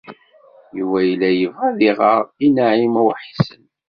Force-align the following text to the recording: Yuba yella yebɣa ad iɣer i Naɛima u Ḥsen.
Yuba 0.77 0.99
yella 1.07 1.29
yebɣa 1.31 1.67
ad 1.69 1.79
iɣer 1.89 2.19
i 2.45 2.47
Naɛima 2.49 3.01
u 3.07 3.09
Ḥsen. 3.23 3.63